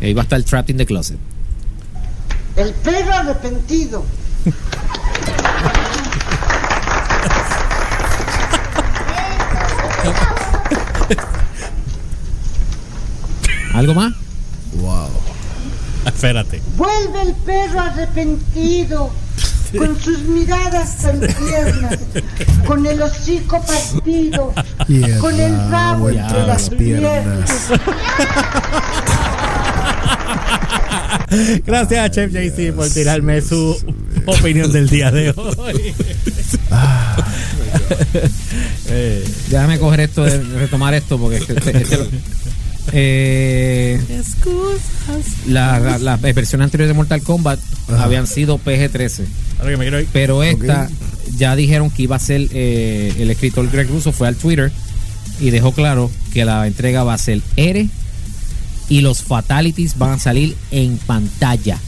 Ahí 0.00 0.14
va 0.14 0.22
a 0.22 0.24
estar 0.24 0.42
Trapped 0.42 0.70
in 0.70 0.76
the 0.76 0.86
Closet. 0.86 1.18
El 2.56 2.72
perro 2.74 3.12
arrepentido. 3.12 4.04
¿Algo 13.74 13.94
más? 13.94 14.12
Wow. 14.74 15.08
Espérate. 16.04 16.60
Vuelve 16.76 17.22
el 17.22 17.34
perro 17.34 17.80
arrepentido. 17.80 19.10
Con 19.78 20.00
sus 20.00 20.20
miradas 20.20 20.98
tan 20.98 21.20
tiernas. 21.20 21.98
Con 22.66 22.86
el 22.86 23.00
hocico 23.02 23.62
partido. 23.62 24.52
Y 24.88 25.02
el 25.02 25.18
Con 25.18 25.38
el 25.38 25.54
rabo 25.70 26.08
entre 26.10 26.46
las 26.46 26.70
piernas. 26.70 27.68
Gracias 31.66 32.04
a 32.04 32.10
Chef 32.10 32.32
JC 32.32 32.72
por 32.74 32.88
tirarme 32.88 33.40
su 33.42 33.76
opinión 34.26 34.72
del 34.72 34.88
día 34.88 35.10
de 35.10 35.30
hoy. 35.36 35.94
Eh, 38.90 39.24
Déjame 39.48 39.78
coger 39.78 40.00
esto, 40.00 40.24
de- 40.24 40.38
retomar 40.58 40.94
esto, 40.94 41.18
porque 41.18 41.36
este- 41.36 41.52
este- 41.54 41.76
este 41.82 41.96
lo- 41.98 42.06
eh, 42.92 44.00
la- 45.46 45.78
la- 45.78 45.98
las 45.98 46.20
versiones 46.22 46.64
anteriores 46.64 46.88
de 46.88 46.94
Mortal 46.94 47.22
Kombat 47.22 47.60
Ajá. 47.88 48.04
habían 48.04 48.26
sido 48.26 48.56
PG-13, 48.58 49.26
ahora 49.58 49.70
que 49.72 49.76
me 49.76 49.84
quiero 49.84 50.00
ir. 50.00 50.08
pero 50.12 50.42
esta. 50.42 50.88
Ya 51.38 51.54
dijeron 51.56 51.90
que 51.90 52.02
iba 52.02 52.16
a 52.16 52.18
ser 52.18 52.48
eh, 52.52 53.14
el 53.18 53.30
escritor 53.30 53.70
Greg 53.70 53.88
Russo 53.88 54.12
fue 54.12 54.28
al 54.28 54.36
Twitter 54.36 54.72
y 55.40 55.50
dejó 55.50 55.72
claro 55.72 56.10
que 56.32 56.44
la 56.44 56.66
entrega 56.66 57.04
va 57.04 57.14
a 57.14 57.18
ser 57.18 57.40
R 57.56 57.88
y 58.88 59.00
los 59.00 59.22
fatalities 59.22 59.96
van 59.98 60.10
a 60.12 60.18
salir 60.18 60.56
en 60.70 60.98
pantalla. 60.98 61.78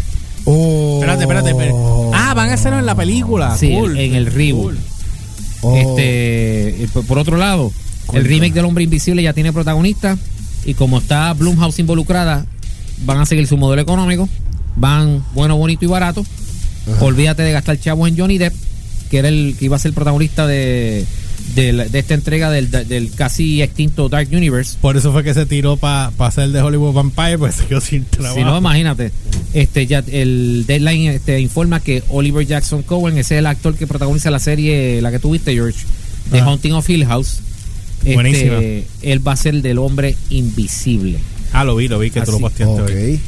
Oh. 0.45 0.95
Espérate, 0.97 1.23
espérate, 1.23 1.50
espérate. 1.50 1.76
Ah, 2.14 2.35
van 2.35 2.50
a 2.50 2.54
hacerlo 2.54 2.78
en 2.78 2.87
la 2.87 2.95
película. 2.95 3.57
Sí, 3.57 3.71
Cool. 3.73 3.99
en 3.99 4.14
el 4.14 4.26
reboot. 4.26 4.75
Cool. 4.75 4.78
Oh. 5.62 5.76
Este, 5.76 6.85
eh, 6.85 6.88
por 7.07 7.19
otro 7.19 7.37
lado, 7.37 7.73
el 8.12 8.25
remake 8.25 8.54
del 8.54 8.64
Hombre 8.64 8.85
Invisible 8.85 9.23
ya 9.23 9.33
tiene 9.33 9.52
protagonista. 9.52 10.16
Y 10.64 10.75
como 10.75 10.99
está 10.99 11.33
Blumhouse 11.33 11.78
involucrada, 11.78 12.45
van 13.04 13.19
a 13.19 13.26
seguir 13.26 13.47
su 13.47 13.57
modelo 13.57 13.80
económico. 13.83 14.28
Van 14.76 15.25
bueno, 15.35 15.57
bonito 15.57 15.85
y 15.85 15.88
barato. 15.88 16.25
Olvídate 17.00 17.42
de 17.42 17.52
gastar 17.52 17.78
chavos 17.78 18.09
en 18.09 18.19
Johnny 18.19 18.38
Depp, 18.38 18.54
que 19.10 19.18
era 19.18 19.28
el 19.28 19.56
que 19.58 19.64
iba 19.66 19.76
a 19.76 19.78
ser 19.78 19.92
protagonista 19.92 20.46
de, 20.46 21.04
de, 21.54 21.88
esta 21.92 22.14
entrega 22.14 22.50
del, 22.50 22.70
del 22.70 23.10
casi 23.12 23.60
extinto 23.62 24.08
Dark 24.08 24.28
Universe. 24.32 24.76
Por 24.80 24.96
eso 24.96 25.12
fue 25.12 25.24
que 25.24 25.34
se 25.34 25.46
tiró 25.46 25.76
para 25.76 26.12
hacer 26.18 26.50
de 26.50 26.60
Hollywood 26.62 26.92
Vampire, 26.94 27.38
pues 27.38 27.54
se 27.56 27.66
quedó 27.66 27.80
sin 27.80 28.04
trabajo. 28.04 28.36
Si 28.36 28.44
no, 28.44 28.56
imagínate. 28.58 29.10
Este 29.52 29.86
ya 29.86 30.04
el 30.06 30.64
deadline 30.66 31.08
este, 31.10 31.40
informa 31.40 31.80
que 31.80 32.02
Oliver 32.08 32.46
Jackson 32.46 32.82
Cohen 32.82 33.18
ese 33.18 33.34
es 33.34 33.38
el 33.40 33.46
actor 33.46 33.74
que 33.74 33.86
protagoniza 33.86 34.30
la 34.30 34.38
serie, 34.38 35.02
la 35.02 35.10
que 35.10 35.18
tuviste, 35.18 35.52
George, 35.52 35.80
de 36.30 36.38
Ah. 36.40 36.44
Haunting 36.44 36.72
of 36.72 36.88
Hill 36.88 37.04
House. 37.06 37.40
Este, 38.04 38.14
Buenísima. 38.14 38.58
él 39.02 39.26
va 39.26 39.32
a 39.32 39.36
ser 39.36 39.54
el 39.56 39.62
del 39.62 39.78
hombre 39.78 40.14
invisible. 40.30 41.18
Ah, 41.52 41.64
lo 41.64 41.74
vi, 41.76 41.88
lo 41.88 41.98
vi, 41.98 42.10
que 42.10 42.20
tú 42.22 42.30
lo 42.30 42.36
Así. 42.36 42.42
posteaste 42.42 42.82
hoy. 42.94 43.14
Ok. 43.16 43.20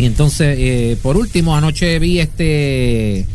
Y 0.00 0.04
entonces, 0.06 0.56
eh, 0.58 0.96
por 1.02 1.16
último, 1.16 1.54
anoche 1.56 1.98
vi 1.98 2.20
este. 2.20 3.26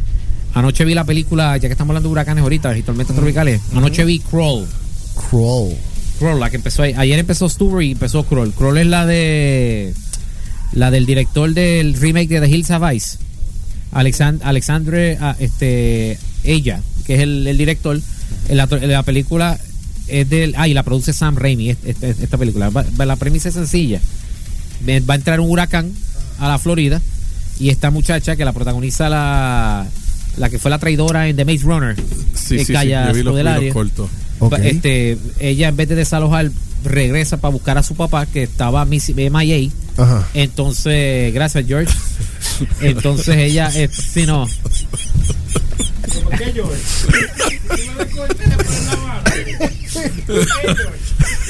Anoche 0.53 0.85
vi 0.85 0.93
la 0.93 1.03
película, 1.03 1.57
ya 1.57 1.67
que 1.67 1.71
estamos 1.73 1.91
hablando 1.91 2.09
de 2.09 2.13
huracanes 2.13 2.43
ahorita 2.43 2.77
y 2.77 2.83
tormentas 2.83 3.15
tropicales. 3.15 3.61
Anoche 3.75 4.05
vi 4.05 4.19
Crawl. 4.19 4.67
Crawl. 5.29 5.73
Crawl, 6.19 6.39
la 6.39 6.49
que 6.49 6.57
empezó 6.57 6.83
ahí. 6.83 6.93
Ayer 6.95 7.17
empezó 7.19 7.49
Stuber 7.49 7.83
y 7.83 7.91
empezó 7.93 8.23
Crawl. 8.23 8.53
Crawl 8.53 8.77
es 8.77 8.87
la 8.87 9.05
de. 9.05 9.93
La 10.73 10.89
del 10.91 11.05
director 11.05 11.53
del 11.53 11.93
remake 11.95 12.27
de 12.29 12.41
The 12.41 12.49
Hills 12.49 12.71
Have 12.71 12.95
Ice. 12.95 13.17
Alexand 13.91 14.41
Alexandre, 14.43 15.17
ah, 15.21 15.35
este. 15.39 16.17
Ella, 16.43 16.81
que 17.05 17.15
es 17.15 17.21
el, 17.21 17.47
el 17.47 17.57
director. 17.57 17.99
La, 18.49 18.65
la 18.67 19.03
película 19.03 19.59
es 20.07 20.29
del. 20.29 20.53
Ah, 20.57 20.67
y 20.67 20.73
la 20.75 20.83
produce 20.83 21.13
Sam 21.13 21.35
Raimi, 21.35 21.69
est- 21.71 21.85
est- 21.85 22.03
esta 22.21 22.37
película. 22.37 22.71
La 22.97 23.15
premisa 23.15 23.49
es 23.49 23.55
sencilla. 23.55 23.99
Va 25.09 25.13
a 25.13 25.17
entrar 25.17 25.39
un 25.39 25.49
huracán 25.49 25.91
a 26.39 26.47
la 26.47 26.59
Florida. 26.59 27.01
Y 27.59 27.69
esta 27.69 27.89
muchacha 27.91 28.35
que 28.35 28.45
la 28.45 28.53
protagoniza 28.53 29.09
la. 29.09 29.87
La 30.37 30.49
que 30.49 30.57
fue 30.59 30.71
la 30.71 30.79
traidora 30.79 31.27
en 31.27 31.35
The 31.35 31.45
Maze 31.45 31.63
Runner. 31.63 31.95
Sí, 31.95 32.55
eh, 32.55 32.59
sí, 32.59 32.65
sí. 32.65 32.73
Calla 32.73 33.07
Yo 33.07 33.13
vi 33.13 33.23
los, 33.23 33.35
vi 33.35 33.43
los 33.65 33.73
cortos. 33.73 34.09
Va- 34.51 34.57
Este, 34.57 35.17
ella 35.39 35.67
en 35.69 35.75
vez 35.77 35.87
de 35.89 35.95
desalojar 35.95 36.49
regresa 36.83 37.37
para 37.37 37.51
buscar 37.53 37.77
a 37.77 37.83
su 37.83 37.95
papá 37.95 38.25
que 38.25 38.43
estaba 38.43 38.83
MIA. 38.85 39.69
Ajá. 39.97 40.27
Entonces, 40.33 41.33
gracias 41.33 41.65
George. 41.67 41.93
Entonces 42.81 43.37
ella, 43.37 43.69
eh, 43.75 43.89
si 43.91 44.25
no, 44.25 44.47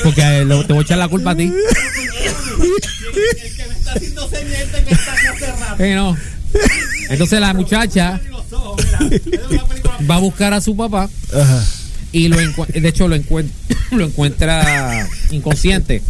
porque 0.04 0.22
eh, 0.22 0.46
lo- 0.46 0.66
te 0.66 0.74
voy 0.74 0.82
a 0.82 0.86
echar 0.86 0.98
la 0.98 1.08
culpa 1.08 1.32
a 1.32 1.36
ti. 1.36 1.52
Eh, 5.80 5.96
no. 5.96 6.18
Entonces 7.10 7.40
la 7.40 7.54
muchacha 7.54 8.20
va 10.10 10.16
a 10.16 10.20
buscar 10.20 10.54
a 10.54 10.62
su 10.62 10.76
papá 10.76 11.10
Ajá. 11.34 11.64
y 12.12 12.28
lo 12.28 12.38
de 12.38 12.88
hecho 12.90 13.08
lo, 13.08 13.16
encuent- 13.16 13.50
lo 13.92 14.06
encuentra 14.06 15.08
inconsciente. 15.32 16.02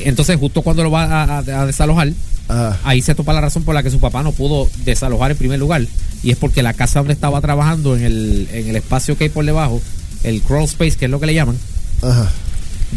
Entonces 0.00 0.36
justo 0.38 0.62
cuando 0.62 0.82
lo 0.82 0.90
va 0.90 1.04
a, 1.04 1.38
a- 1.38 1.62
a 1.62 1.66
desalojar, 1.66 2.12
Ajá. 2.48 2.78
ahí 2.84 3.02
se 3.02 3.14
topa 3.14 3.32
la 3.32 3.40
razón 3.40 3.64
por 3.64 3.74
la 3.74 3.82
que 3.82 3.90
su 3.90 3.98
papá 3.98 4.22
no 4.22 4.32
pudo 4.32 4.68
desalojar 4.84 5.30
en 5.30 5.36
primer 5.36 5.58
lugar. 5.58 5.82
Y 6.22 6.30
es 6.30 6.36
porque 6.36 6.62
la 6.62 6.74
casa 6.74 7.00
donde 7.00 7.14
estaba 7.14 7.40
trabajando, 7.40 7.96
en 7.96 8.04
el, 8.04 8.48
en 8.52 8.68
el 8.68 8.76
espacio 8.76 9.16
que 9.16 9.24
hay 9.24 9.30
por 9.30 9.44
debajo, 9.44 9.80
el 10.22 10.42
crawl 10.42 10.64
space, 10.64 10.96
que 10.96 11.04
es 11.06 11.10
lo 11.10 11.20
que 11.20 11.26
le 11.26 11.34
llaman, 11.34 11.56
Ajá. 12.02 12.30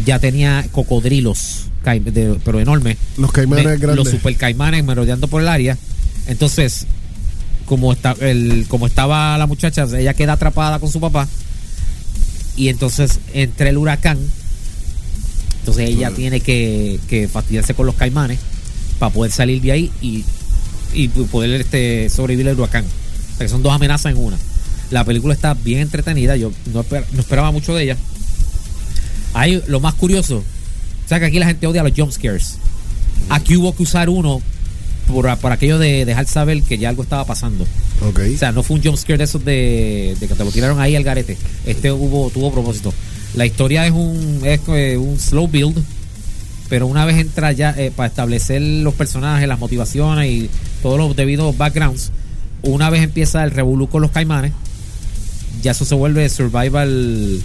ya 0.04 0.18
tenía 0.18 0.66
cocodrilos, 0.72 1.66
de- 1.84 2.38
pero 2.44 2.60
enormes. 2.60 2.96
Los 3.16 3.32
caimanes 3.32 3.64
Me- 3.64 3.76
grandes. 3.76 3.96
Los 4.04 4.10
super 4.10 4.36
caimanes 4.36 4.84
merodeando 4.84 5.28
por 5.28 5.42
el 5.42 5.48
área. 5.48 5.78
Entonces, 6.26 6.86
como, 7.70 7.92
está, 7.92 8.16
el, 8.20 8.66
como 8.66 8.88
estaba 8.88 9.38
la 9.38 9.46
muchacha, 9.46 9.86
ella 9.96 10.12
queda 10.12 10.32
atrapada 10.32 10.80
con 10.80 10.90
su 10.90 10.98
papá. 10.98 11.28
Y 12.56 12.66
entonces, 12.66 13.20
entre 13.32 13.70
el 13.70 13.78
huracán, 13.78 14.18
entonces 15.60 15.88
ella 15.88 16.10
tiene 16.10 16.40
que, 16.40 16.98
que 17.08 17.28
fastidiarse 17.28 17.74
con 17.74 17.86
los 17.86 17.94
caimanes 17.94 18.40
para 18.98 19.12
poder 19.12 19.30
salir 19.30 19.62
de 19.62 19.70
ahí 19.70 19.92
y, 20.02 20.24
y 20.92 21.06
poder 21.06 21.60
este, 21.60 22.10
sobrevivir 22.10 22.48
al 22.48 22.58
huracán. 22.58 22.84
O 22.84 23.36
sea, 23.36 23.46
que 23.46 23.48
son 23.48 23.62
dos 23.62 23.72
amenazas 23.72 24.10
en 24.10 24.18
una. 24.18 24.36
La 24.90 25.04
película 25.04 25.32
está 25.32 25.54
bien 25.54 25.78
entretenida. 25.78 26.36
Yo 26.36 26.50
no, 26.74 26.82
esper- 26.82 27.06
no 27.12 27.20
esperaba 27.20 27.52
mucho 27.52 27.72
de 27.72 27.84
ella. 27.84 27.96
Hay 29.32 29.62
lo 29.68 29.78
más 29.78 29.94
curioso. 29.94 30.38
O 30.38 31.08
sea 31.08 31.20
que 31.20 31.26
aquí 31.26 31.38
la 31.38 31.46
gente 31.46 31.68
odia 31.68 31.84
los 31.84 31.92
jump 31.96 32.10
scares. 32.10 32.56
Aquí 33.28 33.56
hubo 33.56 33.76
que 33.76 33.84
usar 33.84 34.08
uno 34.08 34.42
por, 35.10 35.36
por 35.38 35.52
aquello 35.52 35.78
de 35.78 36.04
dejar 36.04 36.26
saber 36.26 36.62
que 36.62 36.78
ya 36.78 36.88
algo 36.88 37.02
estaba 37.02 37.24
pasando. 37.24 37.66
O 38.00 38.38
sea, 38.38 38.52
no 38.52 38.62
fue 38.62 38.76
un 38.76 38.82
jump 38.82 38.96
scare 38.96 39.18
de 39.18 39.24
esos 39.24 39.44
de, 39.44 40.16
de 40.18 40.28
que 40.28 40.34
te 40.34 40.44
lo 40.44 40.50
tiraron 40.50 40.80
ahí 40.80 40.96
al 40.96 41.04
garete. 41.04 41.36
Este 41.66 41.92
hubo, 41.92 42.30
tuvo 42.30 42.52
propósito. 42.52 42.92
La 43.34 43.46
historia 43.46 43.86
es 43.86 43.92
un, 43.92 44.40
es 44.44 44.60
eh, 44.68 44.96
un 44.96 45.18
slow 45.18 45.46
build, 45.46 45.76
pero 46.68 46.86
una 46.86 47.04
vez 47.04 47.18
entra 47.18 47.52
ya 47.52 47.74
eh, 47.76 47.92
para 47.94 48.08
establecer 48.08 48.60
los 48.60 48.94
personajes, 48.94 49.46
las 49.46 49.58
motivaciones 49.58 50.30
y 50.30 50.50
todos 50.82 50.98
los 50.98 51.14
debidos 51.14 51.56
backgrounds, 51.56 52.10
una 52.62 52.90
vez 52.90 53.02
empieza 53.02 53.44
el 53.44 53.50
revolú 53.50 53.88
con 53.88 54.02
los 54.02 54.10
caimanes, 54.10 54.52
ya 55.62 55.72
eso 55.72 55.84
se 55.84 55.94
vuelve 55.94 56.28
survival, 56.28 57.40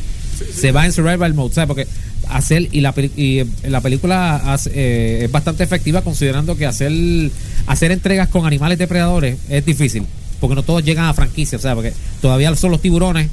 se 0.53 0.71
va 0.71 0.85
en 0.85 0.91
survival 0.91 1.33
mode, 1.33 1.53
¿sabes? 1.53 1.67
Porque 1.67 1.87
hacer 2.29 2.67
y 2.71 2.81
la, 2.81 2.93
y 3.15 3.39
eh, 3.39 3.47
la 3.67 3.81
película 3.81 4.35
hace, 4.53 4.71
eh, 4.73 5.25
es 5.25 5.31
bastante 5.31 5.63
efectiva 5.63 6.01
considerando 6.01 6.55
que 6.57 6.65
hacer 6.65 6.91
hacer 7.67 7.91
entregas 7.91 8.29
con 8.29 8.45
animales 8.45 8.77
depredadores 8.77 9.37
es 9.49 9.65
difícil, 9.65 10.03
porque 10.39 10.55
no 10.55 10.63
todos 10.63 10.83
llegan 10.83 11.05
a 11.05 11.13
franquicia, 11.13 11.57
o 11.57 11.61
sea, 11.61 11.75
porque 11.75 11.93
todavía 12.21 12.55
son 12.55 12.71
los 12.71 12.81
tiburones 12.81 13.29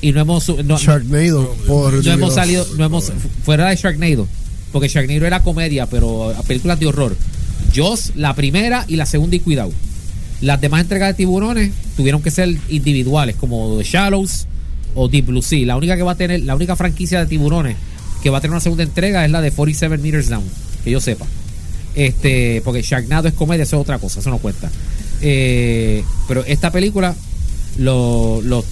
y 0.00 0.12
no 0.12 0.20
hemos 0.20 0.48
no- 0.64 0.78
Sharknado. 0.78 1.54
Por 1.66 2.04
no 2.04 2.12
hemos 2.12 2.34
salido, 2.34 2.66
no 2.76 2.84
hemos 2.84 3.12
fuera 3.44 3.68
de 3.68 3.76
Sharknado, 3.76 4.26
porque 4.72 4.88
Sharknado 4.88 5.26
era 5.26 5.40
comedia, 5.40 5.86
pero 5.86 6.34
películas 6.46 6.78
de 6.78 6.86
horror. 6.86 7.16
Jaws, 7.74 8.12
la 8.14 8.34
primera 8.34 8.84
y 8.88 8.96
la 8.96 9.06
segunda 9.06 9.36
y 9.36 9.40
cuidado. 9.40 9.72
Las 10.40 10.60
demás 10.60 10.82
entregas 10.82 11.08
de 11.08 11.14
tiburones 11.14 11.72
tuvieron 11.96 12.22
que 12.22 12.30
ser 12.30 12.48
individuales, 12.68 13.34
como 13.36 13.76
The 13.76 13.84
Shallows 13.84 14.46
o 14.94 15.08
Deep 15.08 15.26
Blue 15.26 15.42
Sea. 15.42 15.66
La 15.66 15.76
única 15.76 15.96
que 15.96 16.02
va 16.02 16.12
a 16.12 16.16
tener, 16.16 16.42
la 16.42 16.54
única 16.54 16.76
franquicia 16.76 17.18
de 17.20 17.26
tiburones 17.26 17.76
que 18.22 18.30
va 18.30 18.38
a 18.38 18.40
tener 18.40 18.52
una 18.52 18.60
segunda 18.60 18.82
entrega 18.84 19.24
es 19.24 19.30
la 19.30 19.40
de 19.40 19.50
47 19.50 19.98
Meters 20.02 20.28
Down, 20.28 20.44
que 20.84 20.90
yo 20.90 21.00
sepa. 21.00 21.26
Este, 21.94 22.60
porque 22.64 22.82
Sharknado 22.82 23.28
es 23.28 23.34
comedia, 23.34 23.62
eso 23.64 23.76
es 23.76 23.82
otra 23.82 23.98
cosa, 23.98 24.20
eso 24.20 24.30
no 24.30 24.38
cuenta. 24.38 24.70
Eh, 25.20 26.04
pero 26.28 26.44
esta 26.44 26.70
película 26.70 27.14
lo, 27.78 28.40
lo- 28.42 28.64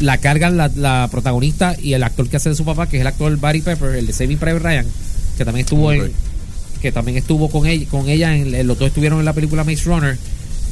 la 0.00 0.18
cargan 0.18 0.56
la, 0.56 0.70
la 0.74 1.08
protagonista 1.10 1.76
y 1.80 1.92
el 1.92 2.02
actor 2.02 2.28
que 2.28 2.36
hace 2.38 2.48
de 2.48 2.54
su 2.54 2.64
papá, 2.64 2.88
que 2.88 2.96
es 2.96 3.00
el 3.02 3.06
actor 3.06 3.36
Barry 3.38 3.60
Pepper, 3.60 3.94
el 3.96 4.06
de 4.06 4.12
Saving 4.12 4.38
Private 4.38 4.58
Ryan, 4.66 4.86
que 5.36 5.44
también 5.44 5.64
estuvo 5.64 5.92
en 5.92 6.12
que 6.80 6.90
también 6.92 7.18
estuvo 7.18 7.50
con 7.50 7.66
ella, 7.66 7.86
con 7.90 8.08
ella 8.08 8.34
en, 8.34 8.54
en- 8.54 8.66
los 8.66 8.78
dos 8.78 8.88
estuvieron 8.88 9.18
en 9.18 9.26
la 9.26 9.32
película 9.34 9.62
Maze 9.64 9.84
Runner. 9.84 10.16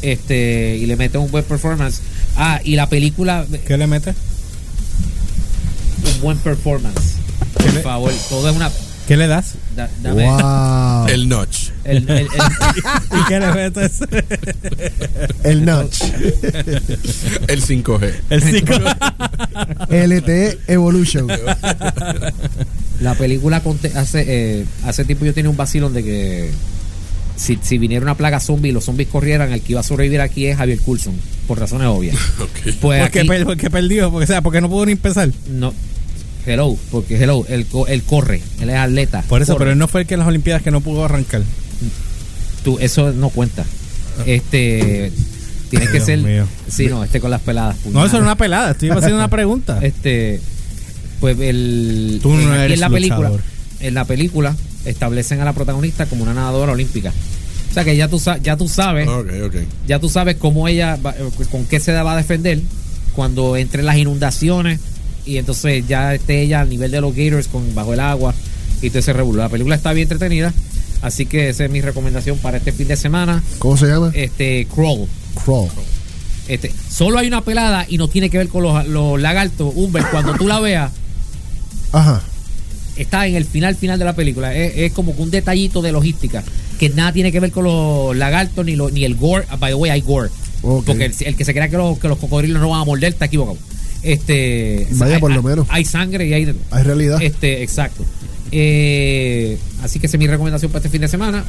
Este, 0.01 0.77
y 0.77 0.87
le 0.87 0.97
mete 0.97 1.19
un 1.19 1.31
buen 1.31 1.45
performance. 1.45 2.01
Ah, 2.37 2.61
y 2.65 2.77
la 2.77 2.89
película 2.89 3.45
¿Qué 3.67 3.77
le 3.77 3.87
metes? 3.89 4.15
un 6.15 6.21
buen 6.23 6.39
performance. 6.39 7.08
Por 7.59 7.75
le- 7.75 7.83
favor, 7.83 8.13
todo 8.29 8.49
es 8.49 8.57
una 8.57 8.71
¿Qué 9.07 9.17
le 9.17 9.27
das? 9.27 9.55
da- 9.75 9.89
dame- 10.03 10.25
Wow. 10.27 11.07
El, 11.09 11.15
El 11.15 11.29
notch. 11.29 11.71
el- 11.85 11.97
el- 12.11 12.11
el- 12.11 12.29
¿Y 13.19 13.25
qué 13.29 13.41
le 13.41 13.53
metes? 13.53 13.93
notch. 15.65 16.03
El 17.49 17.63
5G. 17.63 18.13
El 18.31 18.43
5. 18.43 18.73
LTE 19.91 20.59
Evolution. 20.67 21.27
La 23.01 23.15
película 23.15 23.63
conte- 23.63 23.93
hace 23.97 24.25
eh, 24.27 24.65
hace 24.85 25.05
tiempo 25.05 25.25
yo 25.25 25.33
tenía 25.33 25.51
un 25.51 25.57
vacilón 25.57 25.95
de 25.95 26.03
que 26.05 26.51
si, 27.37 27.59
si 27.63 27.79
viniera 27.79 28.03
una 28.03 28.17
plaga 28.17 28.41
zombie 28.41 28.71
y 28.71 28.73
los 28.73 28.85
zombies 28.85 29.09
corrieran, 29.09 29.53
el 29.53 29.61
que 29.63 29.73
iba 29.73 29.81
a 29.81 29.85
sobrevivir 29.85 30.21
aquí 30.21 30.47
es 30.47 30.57
Javier 30.59 30.81
Coulson, 30.81 31.15
por 31.47 31.59
razones 31.61 31.87
obvias. 31.87 32.17
Ok. 32.41 32.75
Pues 32.81 33.01
¿Por 33.01 33.11
qué, 33.11 33.21
aquí- 33.21 33.29
per- 33.29 33.45
por 33.47 33.57
qué 33.57 33.71
perdió? 33.71 34.11
Porque, 34.11 34.25
o 34.25 34.27
sea, 34.27 34.43
porque 34.43 34.61
no 34.61 34.69
pudo 34.69 34.85
ni 34.87 34.93
empezar. 34.93 35.31
no, 35.49 35.73
hello, 36.53 36.77
porque 36.91 37.17
hello, 37.23 37.45
él, 37.49 37.67
co- 37.67 37.87
él 37.87 38.03
corre, 38.03 38.43
él 38.61 38.71
es 38.71 38.77
atleta. 38.77 39.23
Por 39.29 39.43
eso, 39.43 39.53
corre. 39.53 39.65
pero 39.65 39.73
él 39.73 39.79
no 39.79 39.89
fue 39.89 40.03
el 40.03 40.07
que 40.07 40.15
en 40.15 40.21
las 40.21 40.29
Olimpiadas 40.29 40.63
que 40.63 40.71
no 40.71 40.81
pudo 40.81 41.05
arrancar. 41.05 41.43
Tú, 42.65 42.79
eso 42.81 43.13
no 43.13 43.31
cuenta. 43.31 43.65
Este, 44.27 45.13
tiene 45.71 45.87
que 45.87 45.93
Dios 45.93 46.05
ser, 46.07 46.19
mío. 46.19 46.47
sí, 46.69 46.87
no, 46.89 47.05
este 47.05 47.21
con 47.21 47.31
las 47.31 47.41
peladas. 47.41 47.77
No, 47.87 48.05
eso 48.05 48.17
era 48.17 48.25
una 48.25 48.37
pelada. 48.37 48.73
Estoy 48.73 48.91
haciendo 48.91 49.17
una 49.17 49.29
pregunta. 49.29 49.79
Este, 49.83 50.41
pues 51.21 51.39
el 51.41 52.21
Tú 52.23 52.33
no 52.35 52.55
en, 52.55 52.61
eres 52.61 52.75
en 52.75 52.81
la 52.81 52.91
película, 52.91 53.29
luchador. 53.29 53.41
en 53.81 53.95
la 53.95 54.05
película 54.05 54.57
establecen 54.85 55.41
a 55.41 55.45
la 55.45 55.53
protagonista 55.53 56.07
como 56.07 56.23
una 56.23 56.35
nadadora 56.35 56.73
olímpica. 56.73 57.13
O 57.71 57.75
sea 57.75 57.85
que 57.85 57.97
ya 57.97 58.09
tú 58.09 58.19
sa- 58.19 58.39
ya 58.39 58.57
tú 58.57 58.69
sabes, 58.69 59.07
Ok, 59.09 59.29
ok. 59.47 59.55
ya 59.87 59.99
tú 59.99 60.09
sabes 60.09 60.37
cómo 60.37 60.69
ella 60.69 60.97
va- 61.05 61.15
con 61.51 61.65
qué 61.67 61.79
se 61.81 61.93
va 61.93 62.13
a 62.13 62.17
defender 62.17 62.61
cuando 63.15 63.57
entre 63.57 63.83
las 63.83 63.97
inundaciones 63.97 64.81
y 65.29 65.39
entonces 65.39 65.85
ya 65.87 66.15
esté 66.15 66.43
ella 66.43 66.61
al 66.63 66.69
nivel 66.71 66.91
de 66.91 67.01
los 67.01 67.15
Gators 67.15 67.49
con 67.49 67.75
bajo 67.75 67.93
el 67.95 68.01
agua 68.01 68.35
y 68.83 68.89
todo 68.91 68.99
ese 69.01 69.13
revuelo. 69.13 69.43
La 69.43 69.49
película 69.49 69.77
está 69.77 69.93
bien 69.93 70.05
entretenida, 70.05 70.53
así 71.03 71.27
que 71.27 71.51
esa 71.51 71.65
es 71.65 71.71
mi 71.71 71.81
recomendación 71.81 72.39
para 72.39 72.57
este 72.59 72.73
fin 72.73 72.89
de 72.89 72.97
semana. 72.97 73.43
¿Cómo 73.59 73.77
se 73.77 73.87
llama? 73.87 74.11
Este, 74.15 74.67
Crawl. 74.75 75.07
Crawl. 75.45 75.69
Este, 76.49 76.73
solo 76.91 77.19
hay 77.19 77.29
una 77.29 77.43
pelada 77.43 77.85
y 77.89 77.99
no 77.99 78.09
tiene 78.09 78.31
que 78.31 78.39
ver 78.39 78.49
con 78.49 78.63
los, 78.63 78.87
los 78.89 79.21
lagartos. 79.21 79.73
Humber, 79.77 80.03
cuando 80.11 80.33
tú 80.35 80.49
la 80.49 80.61
veas, 80.61 80.91
Ajá. 81.93 82.23
está 82.97 83.27
en 83.27 83.35
el 83.37 83.45
final 83.45 83.77
final 83.77 83.99
de 83.99 84.05
la 84.05 84.15
película. 84.15 84.55
Es, 84.55 84.73
es 84.77 84.93
como 84.93 85.15
que 85.15 85.23
un 85.23 85.31
detallito 85.31 85.83
de 85.83 85.93
logística 85.93 86.43
que 86.79 86.89
nada 86.91 87.13
tiene 87.13 87.33
que 87.33 87.41
ver 87.41 87.51
con 87.51 87.65
los 87.65 88.17
lagartos 88.17 88.65
ni, 88.65 88.77
lo- 88.77 88.91
ni 88.91 89.05
el 89.05 89.15
gore. 89.17 89.45
By 89.59 89.73
the 89.73 89.75
way, 89.75 89.91
hay 89.91 90.01
gore. 90.01 90.31
Porque 90.63 91.05
el, 91.07 91.15
el 91.21 91.37
que 91.37 91.45
se 91.45 91.53
crea 91.53 91.69
que 91.69 91.77
los, 91.77 91.99
que 91.99 92.09
los 92.09 92.19
cocodrilos 92.19 92.61
no 92.61 92.71
van 92.71 92.81
a 92.81 92.85
morder 92.85 93.13
está 93.13 93.27
equivocado. 93.27 93.59
Este, 94.03 94.87
Vaya, 94.93 95.15
hay- 95.17 95.21
por 95.21 95.33
lo 95.33 95.43
menos. 95.43 95.67
Hay 95.71 95.85
sangre 95.85 96.27
y 96.27 96.33
hay. 96.33 96.55
Hay 96.71 96.83
realidad. 96.85 97.21
Este, 97.23 97.63
exacto. 97.63 98.05
Eh, 98.51 99.59
así 99.83 99.99
que 100.01 100.07
esa 100.07 100.17
es 100.17 100.19
mi 100.21 100.27
recomendación 100.27 100.71
para 100.73 100.79
este 100.81 100.91
fin 100.91 101.01
de 101.03 101.09
semana. 101.09 101.45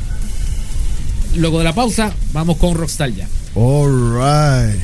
Luego 1.36 1.60
de 1.60 1.64
la 1.64 1.74
pausa, 1.74 2.12
vamos 2.34 2.58
con 2.58 2.76
Rockstar 2.76 3.12
ya. 3.12 3.28
All 3.56 4.14
right. 4.16 4.82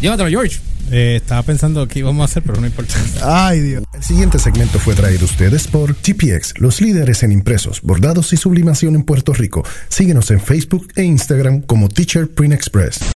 Llévatelo, 0.00 0.28
George. 0.30 0.58
Eh, 0.90 1.16
estaba 1.22 1.42
pensando 1.44 1.86
qué 1.86 2.00
íbamos 2.00 2.22
a 2.22 2.24
hacer, 2.24 2.42
pero 2.42 2.60
no 2.60 2.66
importa. 2.66 2.94
Ay, 3.48 3.60
Dios. 3.60 3.84
El 3.94 4.02
siguiente 4.02 4.38
segmento 4.38 4.78
fue 4.78 4.94
traído 4.94 5.22
a 5.22 5.24
ustedes 5.24 5.66
por 5.68 5.94
GPX, 5.94 6.54
los 6.58 6.80
líderes 6.80 7.22
en 7.22 7.30
impresos, 7.32 7.80
bordados 7.82 8.32
y 8.32 8.36
sublimación 8.36 8.94
en 8.96 9.04
Puerto 9.04 9.32
Rico. 9.32 9.64
Síguenos 9.88 10.30
en 10.30 10.40
Facebook 10.40 10.88
e 10.96 11.04
Instagram 11.04 11.60
como 11.62 11.88
Teacher 11.88 12.28
Print 12.28 12.52
Express. 12.54 12.98